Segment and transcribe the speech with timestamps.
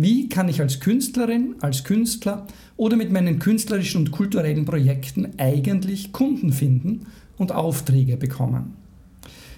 [0.00, 6.12] Wie kann ich als Künstlerin, als Künstler oder mit meinen künstlerischen und kulturellen Projekten eigentlich
[6.12, 8.74] Kunden finden und Aufträge bekommen?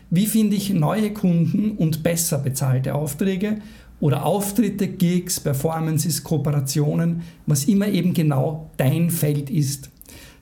[0.08, 3.58] Wie finde ich neue Kunden und besser bezahlte Aufträge
[4.00, 9.90] oder Auftritte, Gigs, Performances, Kooperationen, was immer eben genau dein Feld ist?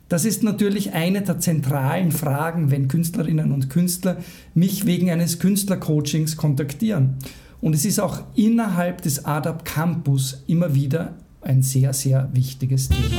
[0.09, 4.19] Das ist natürlich eine der zentralen Fragen, wenn Künstlerinnen und Künstler
[4.55, 7.17] mich wegen eines Künstlercoachings kontaktieren.
[7.61, 13.16] Und es ist auch innerhalb des ADAP Campus immer wieder ein sehr, sehr wichtiges Thema.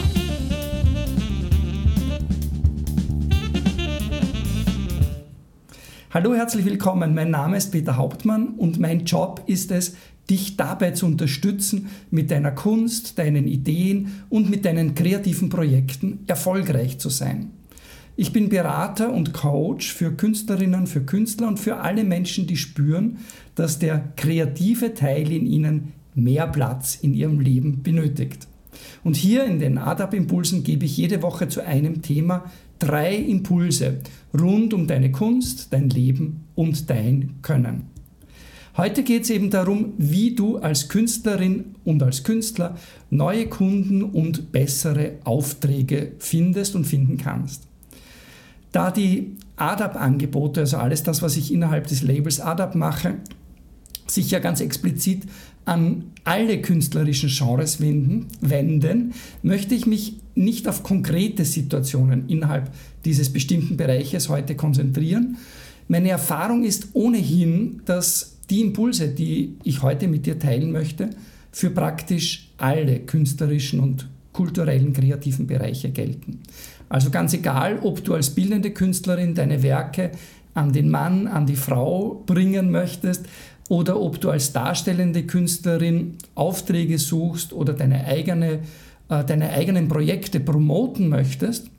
[6.11, 7.13] Hallo, herzlich willkommen.
[7.13, 9.95] Mein Name ist Peter Hauptmann und mein Job ist es,
[10.29, 16.97] dich dabei zu unterstützen, mit deiner Kunst, deinen Ideen und mit deinen kreativen Projekten erfolgreich
[16.99, 17.51] zu sein.
[18.21, 23.19] Ich bin Berater und Coach für Künstlerinnen, für Künstler und für alle Menschen, die spüren,
[23.55, 28.49] dass der kreative Teil in ihnen mehr Platz in ihrem Leben benötigt.
[29.05, 32.43] Und hier in den ADAP-Impulsen gebe ich jede Woche zu einem Thema
[32.77, 33.99] drei Impulse
[34.37, 37.83] rund um deine Kunst, dein Leben und dein Können.
[38.75, 42.75] Heute geht es eben darum, wie du als Künstlerin und als Künstler
[43.09, 47.68] neue Kunden und bessere Aufträge findest und finden kannst.
[48.71, 53.15] Da die ADAP-Angebote, also alles das, was ich innerhalb des Labels ADAP mache,
[54.07, 55.23] sich ja ganz explizit
[55.65, 62.71] an alle künstlerischen Genres wenden, möchte ich mich nicht auf konkrete Situationen innerhalb
[63.05, 65.37] dieses bestimmten Bereiches heute konzentrieren.
[65.87, 71.09] Meine Erfahrung ist ohnehin, dass die Impulse, die ich heute mit dir teilen möchte,
[71.51, 76.39] für praktisch alle künstlerischen und kulturellen kreativen Bereiche gelten.
[76.89, 80.11] Also ganz egal, ob du als bildende Künstlerin deine Werke
[80.55, 83.25] an den Mann, an die Frau bringen möchtest
[83.69, 88.59] oder ob du als darstellende Künstlerin Aufträge suchst oder deine, eigene,
[89.09, 91.69] äh, deine eigenen Projekte promoten möchtest,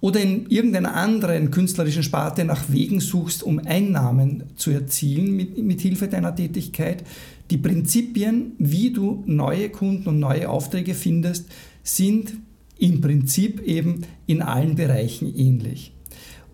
[0.00, 5.80] oder in irgendeiner anderen künstlerischen Sparte nach Wegen suchst, um Einnahmen zu erzielen mit, mit
[5.80, 7.02] Hilfe deiner Tätigkeit.
[7.50, 11.48] Die Prinzipien, wie du neue Kunden und neue Aufträge findest,
[11.82, 12.34] sind
[12.78, 15.92] im Prinzip eben in allen Bereichen ähnlich.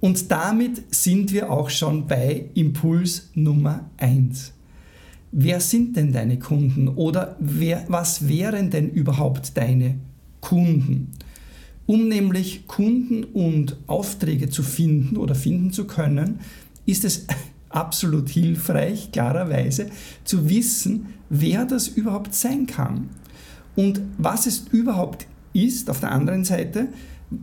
[0.00, 4.52] Und damit sind wir auch schon bei Impuls Nummer 1.
[5.32, 9.96] Wer sind denn deine Kunden oder wer, was wären denn überhaupt deine
[10.40, 11.12] Kunden?
[11.86, 16.40] Um nämlich Kunden und Aufträge zu finden oder finden zu können,
[16.86, 17.26] ist es
[17.68, 19.86] absolut hilfreich, klarerweise,
[20.24, 23.08] zu wissen, wer das überhaupt sein kann.
[23.74, 26.88] Und was es überhaupt ist, auf der anderen Seite,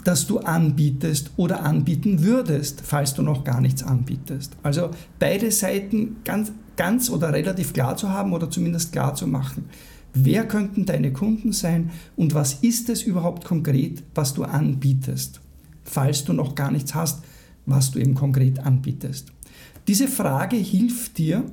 [0.04, 4.56] dass du anbietest oder anbieten würdest, falls du noch gar nichts anbietest.
[4.64, 9.66] Also beide Seiten ganz, ganz oder relativ klar zu haben oder zumindest klar zu machen.
[10.14, 15.40] Wer könnten deine Kunden sein und was ist es überhaupt konkret, was du anbietest,
[15.84, 17.24] falls du noch gar nichts hast,
[17.66, 19.32] was du eben konkret anbietest.
[19.88, 21.44] Diese Frage hilft dir,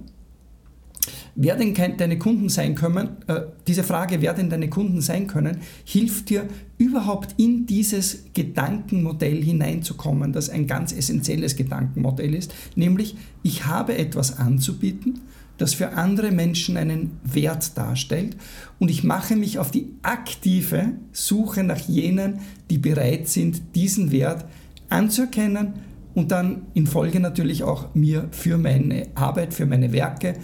[1.40, 5.58] wer denn deine Kunden sein können, äh, diese Frage, wer denn deine Kunden sein können,
[5.84, 13.66] hilft dir überhaupt in dieses Gedankenmodell hineinzukommen, das ein ganz essentielles Gedankenmodell ist, nämlich ich
[13.66, 15.20] habe etwas anzubieten
[15.58, 18.36] das für andere Menschen einen Wert darstellt
[18.78, 22.38] und ich mache mich auf die aktive Suche nach jenen,
[22.70, 24.44] die bereit sind, diesen Wert
[24.88, 25.74] anzuerkennen
[26.14, 30.34] und dann in Folge natürlich auch mir für meine Arbeit, für meine Werke,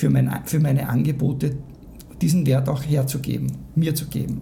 [0.00, 1.56] für, mein, für meine Angebote
[2.22, 4.40] diesen Wert auch herzugeben, mir zu geben.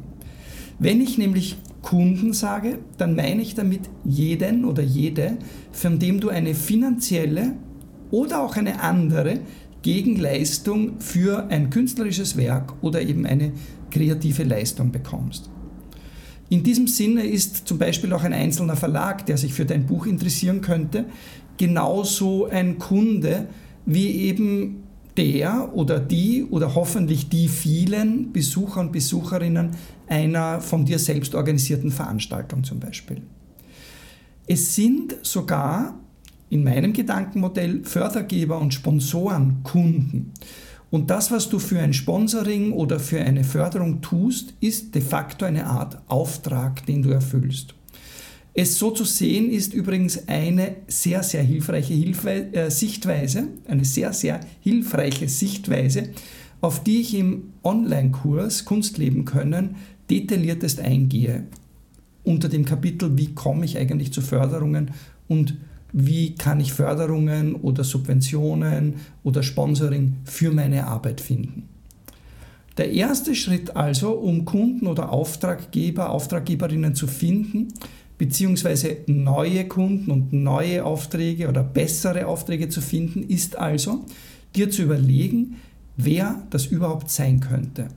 [0.78, 5.36] Wenn ich nämlich Kunden sage, dann meine ich damit jeden oder jede,
[5.72, 7.54] von dem du eine finanzielle
[8.12, 9.40] oder auch eine andere
[9.82, 13.52] Gegenleistung für ein künstlerisches Werk oder eben eine
[13.90, 15.50] kreative Leistung bekommst.
[16.50, 20.06] In diesem Sinne ist zum Beispiel auch ein einzelner Verlag, der sich für dein Buch
[20.06, 21.04] interessieren könnte,
[21.56, 23.48] genauso ein Kunde
[23.86, 24.87] wie eben
[25.18, 29.72] der oder die oder hoffentlich die vielen Besucher und Besucherinnen
[30.06, 33.22] einer von dir selbst organisierten Veranstaltung zum Beispiel.
[34.46, 35.98] Es sind sogar
[36.50, 40.32] in meinem Gedankenmodell Fördergeber und Sponsoren Kunden.
[40.90, 45.44] Und das, was du für ein Sponsoring oder für eine Förderung tust, ist de facto
[45.44, 47.74] eine Art Auftrag, den du erfüllst.
[48.60, 54.12] Es so zu sehen ist übrigens eine sehr, sehr hilfreiche Hilfe, äh, Sichtweise, eine sehr,
[54.12, 56.08] sehr hilfreiche Sichtweise,
[56.60, 59.76] auf die ich im Online-Kurs Kunstleben können
[60.10, 61.44] detailliertest eingehe.
[62.24, 64.90] Unter dem Kapitel, wie komme ich eigentlich zu Förderungen
[65.28, 65.56] und
[65.92, 71.68] wie kann ich Förderungen oder Subventionen oder Sponsoring für meine Arbeit finden.
[72.76, 77.68] Der erste Schritt also, um Kunden oder Auftraggeber, Auftraggeberinnen zu finden,
[78.18, 84.04] beziehungsweise neue Kunden und neue Aufträge oder bessere Aufträge zu finden, ist also,
[84.54, 85.56] dir zu überlegen,
[85.96, 87.88] wer das überhaupt sein könnte.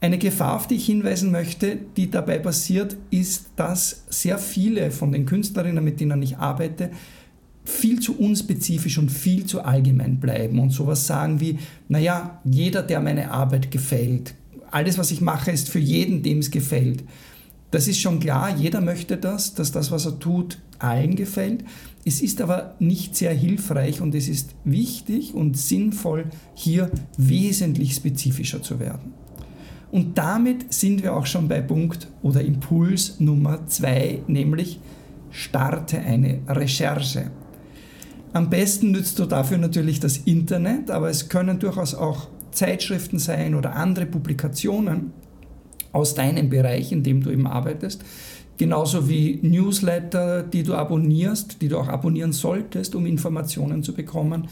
[0.00, 5.10] Eine Gefahr, auf die ich hinweisen möchte, die dabei passiert, ist, dass sehr viele von
[5.10, 6.90] den Künstlerinnen, mit denen ich arbeite,
[7.64, 11.58] viel zu unspezifisch und viel zu allgemein bleiben und sowas sagen wie,
[11.88, 14.34] naja, jeder, der meine Arbeit gefällt,
[14.70, 17.02] alles, was ich mache, ist für jeden, dem es gefällt.
[17.70, 21.64] Das ist schon klar, jeder möchte das, dass das, was er tut, allen gefällt.
[22.04, 28.62] Es ist aber nicht sehr hilfreich und es ist wichtig und sinnvoll, hier wesentlich spezifischer
[28.62, 29.12] zu werden.
[29.90, 34.80] Und damit sind wir auch schon bei Punkt oder Impuls Nummer zwei, nämlich
[35.30, 37.30] starte eine Recherche.
[38.32, 43.54] Am besten nützt du dafür natürlich das Internet, aber es können durchaus auch Zeitschriften sein
[43.54, 45.12] oder andere Publikationen
[45.92, 48.04] aus deinem Bereich, in dem du eben arbeitest.
[48.56, 54.48] Genauso wie Newsletter, die du abonnierst, die du auch abonnieren solltest, um Informationen zu bekommen.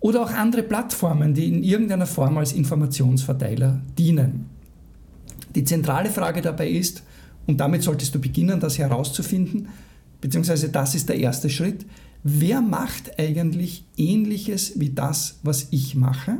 [0.00, 4.46] Oder auch andere Plattformen, die in irgendeiner Form als Informationsverteiler dienen.
[5.54, 7.02] Die zentrale Frage dabei ist,
[7.46, 9.68] und damit solltest du beginnen, das herauszufinden,
[10.20, 11.86] beziehungsweise das ist der erste Schritt,
[12.22, 16.38] wer macht eigentlich ähnliches wie das, was ich mache?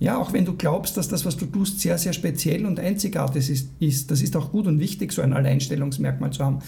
[0.00, 3.50] Ja, auch wenn du glaubst, dass das, was du tust, sehr, sehr speziell und einzigartig
[3.50, 6.60] ist, ist, das ist auch gut und wichtig, so ein Alleinstellungsmerkmal zu haben.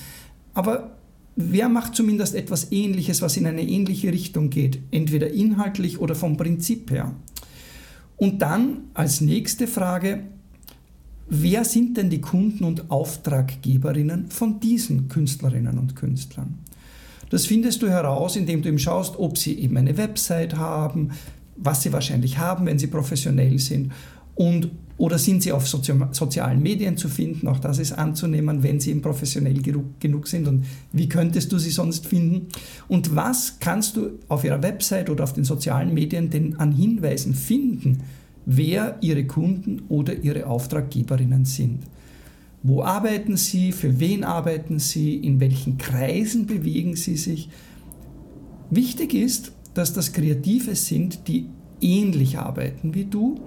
[0.53, 0.99] Aber
[1.35, 6.37] wer macht zumindest etwas Ähnliches, was in eine ähnliche Richtung geht, entweder inhaltlich oder vom
[6.37, 7.15] Prinzip her?
[8.19, 10.25] Und dann als nächste Frage,
[11.31, 16.59] wer sind denn die Kunden und Auftraggeberinnen von diesen Künstlerinnen und Künstlern?
[17.31, 21.13] Das findest du heraus, indem du eben schaust, ob sie eben eine Website haben,
[21.63, 23.93] was sie wahrscheinlich haben, wenn sie professionell sind
[24.35, 27.49] und oder sind sie auf Sozi sozialen Medien zu finden?
[27.49, 29.61] Auch das ist anzunehmen, wenn sie eben professionell
[29.99, 30.47] genug sind.
[30.47, 32.47] Und wie könntest du sie sonst finden?
[32.87, 37.35] Und was kannst du auf ihrer Website oder auf den sozialen Medien denn an Hinweisen
[37.35, 38.03] finden,
[38.47, 41.81] wer ihre Kunden oder ihre Auftraggeberinnen sind?
[42.63, 43.73] Wo arbeiten Sie?
[43.73, 45.17] Für wen arbeiten Sie?
[45.17, 47.49] In welchen Kreisen bewegen Sie sich?
[48.71, 51.47] Wichtig ist, dass das Kreative sind, die
[51.81, 53.41] ähnlich arbeiten wie du,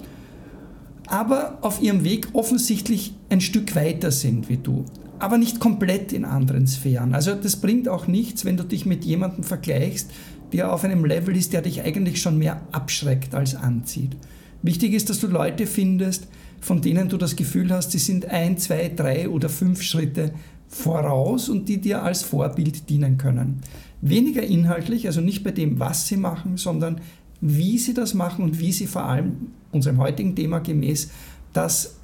[1.07, 4.85] aber auf ihrem Weg offensichtlich ein Stück weiter sind wie du,
[5.19, 7.13] aber nicht komplett in anderen Sphären.
[7.13, 10.09] Also das bringt auch nichts, wenn du dich mit jemandem vergleichst,
[10.51, 14.15] der auf einem Level ist, der dich eigentlich schon mehr abschreckt als anzieht.
[14.61, 16.27] Wichtig ist, dass du Leute findest,
[16.59, 20.31] von denen du das Gefühl hast, sie sind ein, zwei, drei oder fünf Schritte
[20.67, 23.61] voraus und die dir als Vorbild dienen können.
[24.09, 27.01] Weniger inhaltlich, also nicht bei dem, was sie machen, sondern
[27.41, 31.11] wie sie das machen und wie sie vor allem unserem heutigen Thema gemäß
[31.53, 31.97] das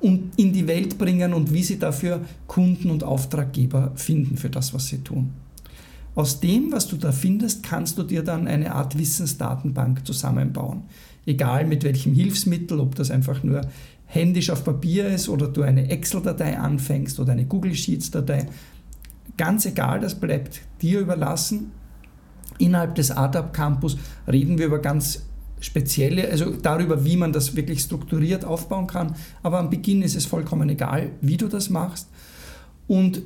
[0.00, 4.86] in die Welt bringen und wie sie dafür Kunden und Auftraggeber finden für das, was
[4.86, 5.30] sie tun.
[6.14, 10.84] Aus dem, was du da findest, kannst du dir dann eine Art Wissensdatenbank zusammenbauen
[11.26, 13.62] egal mit welchem Hilfsmittel, ob das einfach nur
[14.06, 18.46] händisch auf Papier ist oder du eine Excel-Datei anfängst oder eine Google Sheets-Datei.
[19.40, 21.72] Ganz egal, das bleibt dir überlassen.
[22.58, 23.96] Innerhalb des ADAP Campus
[24.30, 25.22] reden wir über ganz
[25.60, 29.16] spezielle, also darüber, wie man das wirklich strukturiert aufbauen kann.
[29.42, 32.08] Aber am Beginn ist es vollkommen egal, wie du das machst.
[32.86, 33.22] Und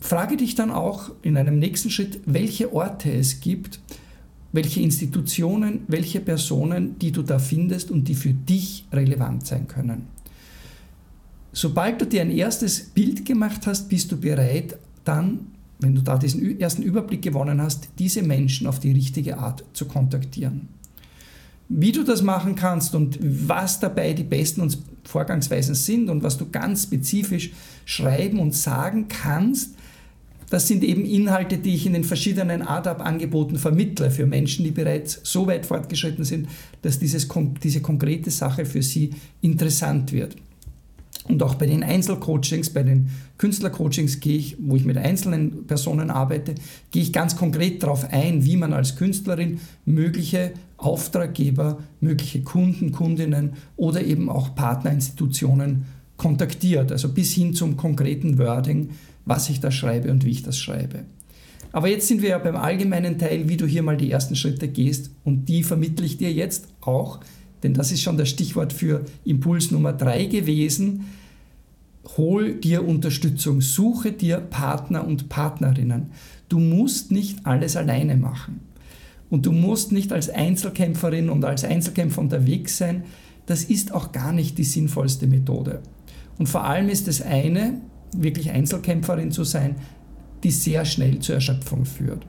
[0.00, 3.78] frage dich dann auch in einem nächsten Schritt, welche Orte es gibt,
[4.50, 10.08] welche Institutionen, welche Personen, die du da findest und die für dich relevant sein können.
[11.52, 15.46] Sobald du dir ein erstes Bild gemacht hast, bist du bereit, dann,
[15.80, 19.86] wenn du da diesen ersten Überblick gewonnen hast, diese Menschen auf die richtige Art zu
[19.86, 20.68] kontaktieren.
[21.68, 24.70] Wie du das machen kannst und was dabei die besten
[25.04, 27.52] Vorgangsweisen sind und was du ganz spezifisch
[27.84, 29.74] schreiben und sagen kannst,
[30.50, 35.20] das sind eben Inhalte, die ich in den verschiedenen ADAP-Angeboten vermittle für Menschen, die bereits
[35.22, 36.46] so weit fortgeschritten sind,
[36.82, 37.26] dass dieses,
[37.62, 40.36] diese konkrete Sache für sie interessant wird.
[41.28, 46.10] Und auch bei den Einzelcoachings, bei den Künstlercoachings gehe ich, wo ich mit einzelnen Personen
[46.10, 46.54] arbeite,
[46.90, 53.52] gehe ich ganz konkret darauf ein, wie man als Künstlerin mögliche Auftraggeber, mögliche Kunden, Kundinnen
[53.76, 55.84] oder eben auch Partnerinstitutionen
[56.16, 56.90] kontaktiert.
[56.90, 58.90] Also bis hin zum konkreten Wording,
[59.24, 61.04] was ich da schreibe und wie ich das schreibe.
[61.70, 64.68] Aber jetzt sind wir ja beim allgemeinen Teil, wie du hier mal die ersten Schritte
[64.68, 67.20] gehst und die vermittle ich dir jetzt auch,
[67.62, 71.06] denn das ist schon das Stichwort für Impuls Nummer drei gewesen.
[72.16, 76.10] Hol dir Unterstützung, suche dir Partner und Partnerinnen.
[76.48, 78.60] Du musst nicht alles alleine machen.
[79.30, 83.04] Und du musst nicht als Einzelkämpferin und als Einzelkämpfer unterwegs sein.
[83.46, 85.80] das ist auch gar nicht die sinnvollste Methode.
[86.38, 87.80] Und vor allem ist es eine,
[88.16, 89.76] wirklich Einzelkämpferin zu sein,
[90.44, 92.26] die sehr schnell zur Erschöpfung führt.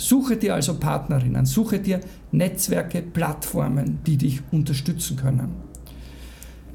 [0.00, 2.00] Suche dir also Partnerinnen, suche dir
[2.32, 5.50] Netzwerke, Plattformen, die dich unterstützen können.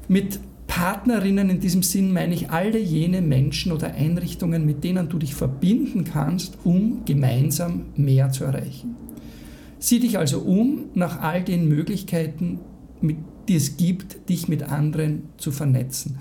[0.06, 5.18] Mit Partnerinnen in diesem Sinn meine ich alle jene Menschen oder Einrichtungen, mit denen du
[5.18, 8.94] dich verbinden kannst, um gemeinsam mehr zu erreichen.
[9.80, 12.60] Sieh dich also um nach all den Möglichkeiten,
[13.48, 16.18] die es gibt, dich mit anderen zu vernetzen.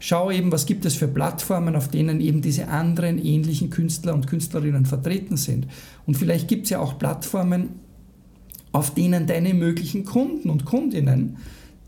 [0.00, 4.26] Schau eben, was gibt es für Plattformen, auf denen eben diese anderen ähnlichen Künstler und
[4.26, 5.66] Künstlerinnen vertreten sind.
[6.06, 7.70] Und vielleicht gibt es ja auch Plattformen,
[8.72, 11.38] auf denen deine möglichen Kunden und Kundinnen,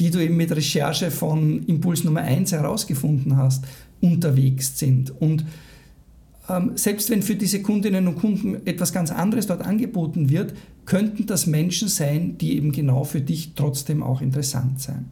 [0.00, 3.64] die du eben mit Recherche von Impuls Nummer 1 herausgefunden hast,
[4.00, 5.11] unterwegs sind.
[5.21, 5.45] Und
[6.49, 10.55] ähm, selbst wenn für diese Kundinnen und Kunden etwas ganz anderes dort angeboten wird,
[10.87, 15.07] könnten das Menschen sein, die eben genau für dich trotzdem auch interessant sein.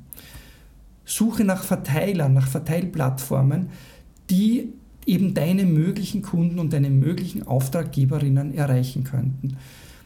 [1.08, 3.70] Suche nach Verteilern, nach Verteilplattformen,
[4.28, 4.74] die
[5.06, 9.56] eben deine möglichen Kunden und deine möglichen Auftraggeberinnen erreichen könnten.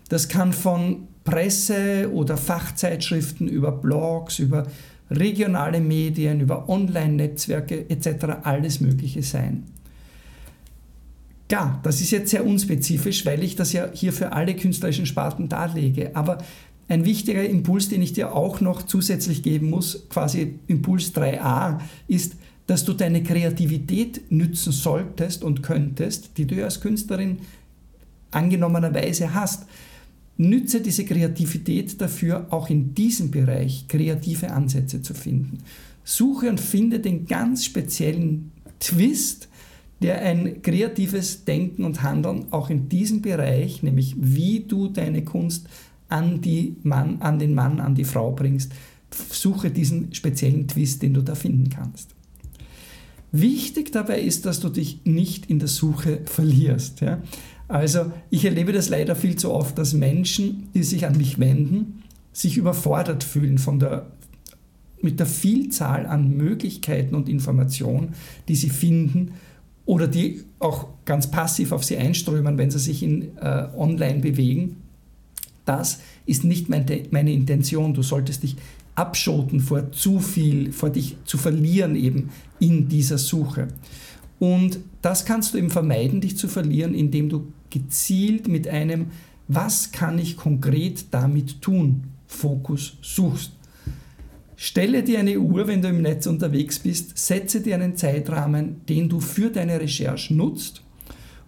[0.08, 4.68] Das kann von Presse oder Fachzeitschriften über Blogs, über
[5.10, 8.44] regionale Medien, über Online-Netzwerke etc.
[8.44, 9.64] alles Mögliche sein.
[11.50, 15.48] Ja, das ist jetzt sehr unspezifisch, weil ich das ja hier für alle künstlerischen Sparten
[15.48, 16.14] darlege.
[16.14, 16.38] Aber
[16.88, 22.34] ein wichtiger Impuls, den ich dir auch noch zusätzlich geben muss, quasi Impuls 3a, ist,
[22.66, 27.38] dass du deine Kreativität nützen solltest und könntest, die du als Künstlerin
[28.30, 29.66] angenommenerweise hast.
[30.36, 35.58] Nütze diese Kreativität dafür, auch in diesem Bereich kreative Ansätze zu finden.
[36.04, 39.48] Suche und finde den ganz speziellen Twist,
[40.00, 45.68] der ein kreatives Denken und Handeln auch in diesem Bereich, nämlich wie du deine Kunst
[46.12, 48.72] an, die Mann, an den Mann, an die Frau bringst.
[49.10, 52.10] Suche diesen speziellen Twist, den du da finden kannst.
[53.32, 57.00] Wichtig dabei ist, dass du dich nicht in der Suche verlierst.
[57.00, 57.22] Ja?
[57.66, 62.02] Also ich erlebe das leider viel zu oft, dass Menschen, die sich an mich wenden,
[62.32, 64.06] sich überfordert fühlen von der,
[65.00, 68.14] mit der Vielzahl an Möglichkeiten und Informationen,
[68.48, 69.32] die sie finden
[69.86, 74.81] oder die auch ganz passiv auf sie einströmen, wenn sie sich in, äh, online bewegen
[75.64, 77.94] das ist nicht meine Intention.
[77.94, 78.56] Du solltest dich
[78.94, 83.68] abschoten vor zu viel, vor dich zu verlieren eben in dieser Suche.
[84.38, 89.06] Und das kannst du eben vermeiden, dich zu verlieren, indem du gezielt mit einem,
[89.48, 93.52] was kann ich konkret damit tun, Fokus suchst.
[94.56, 99.08] Stelle dir eine Uhr, wenn du im Netz unterwegs bist, setze dir einen Zeitrahmen, den
[99.08, 100.82] du für deine Recherche nutzt.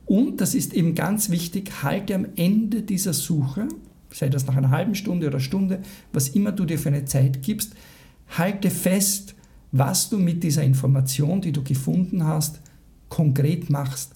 [0.06, 3.68] Und, das ist eben ganz wichtig, halte am Ende dieser Suche
[4.14, 5.80] sei das nach einer halben Stunde oder Stunde,
[6.12, 7.75] was immer du dir für eine Zeit gibst,
[8.28, 9.35] halte fest,
[9.73, 12.61] was du mit dieser Information, die du gefunden hast,
[13.09, 14.12] konkret machst.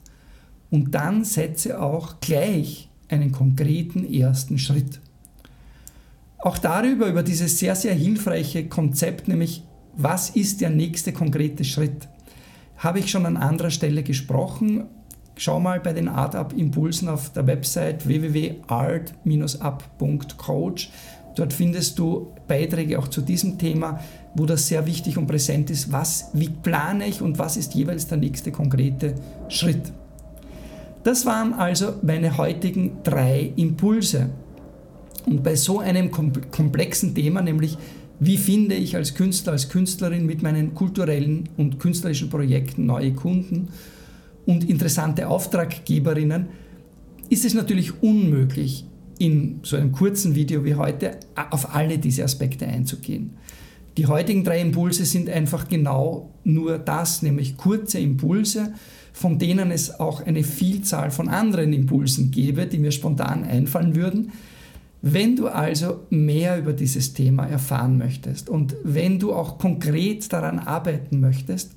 [0.71, 5.01] Und dann setze auch gleich einen konkreten ersten Schritt.
[6.39, 9.65] Auch darüber, über dieses sehr, sehr hilfreiche Konzept, nämlich
[9.97, 12.09] was ist der nächste konkrete Schritt,
[12.77, 14.85] habe ich schon an anderer Stelle gesprochen
[15.41, 20.91] Schau mal bei den Art Up Impulsen auf der Website www.art-up.coach.
[21.37, 24.01] Dort findest du Beiträge auch zu diesem Thema,
[24.35, 25.93] wo das sehr wichtig und präsent ist.
[25.93, 29.15] Was, wie plane ich und was ist jeweils der nächste konkrete
[29.49, 29.93] Schritt?
[31.05, 34.31] Das waren also meine heutigen drei Impulse.
[35.25, 37.79] Und bei so einem komplexen Thema, nämlich
[38.19, 43.69] wie finde ich als Künstler, als Künstlerin mit meinen kulturellen und künstlerischen Projekten neue Kunden,
[44.49, 46.47] und interessante Auftraggeberinnen,
[47.29, 48.87] ist es natürlich unmöglich,
[49.19, 51.19] in so einem kurzen Video wie heute
[51.51, 53.33] auf alle diese Aspekte einzugehen.
[53.99, 58.73] Die heutigen drei Impulse sind einfach genau nur das, nämlich kurze Impulse,
[59.13, 64.33] von denen es auch eine Vielzahl von anderen Impulsen gäbe, die mir spontan einfallen würden.
[65.03, 70.59] Wenn du also mehr über dieses Thema erfahren möchtest und wenn du auch konkret daran
[70.59, 71.73] arbeiten möchtest,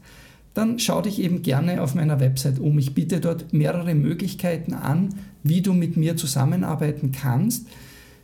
[0.53, 2.77] dann schau dich eben gerne auf meiner Website um.
[2.77, 7.67] Ich biete dort mehrere Möglichkeiten an, wie du mit mir zusammenarbeiten kannst.